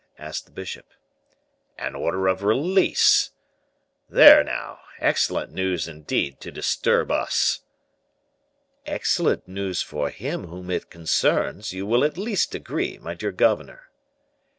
asked 0.17 0.45
the 0.47 0.51
bishop. 0.51 0.87
"An 1.77 1.93
order 1.93 2.25
of 2.27 2.41
release! 2.43 3.29
There, 4.09 4.43
now; 4.43 4.79
excellent 4.99 5.51
news 5.51 5.87
indeed 5.87 6.39
to 6.41 6.51
disturb 6.51 7.11
us!" 7.11 7.61
"Excellent 8.87 9.47
news 9.47 9.83
for 9.83 10.09
him 10.09 10.47
whom 10.47 10.71
it 10.71 10.89
concerns, 10.89 11.71
you 11.71 11.85
will 11.85 12.03
at 12.03 12.17
least 12.17 12.55
agree, 12.55 12.97
my 12.97 13.13
dear 13.13 13.31
governor!" 13.31 13.91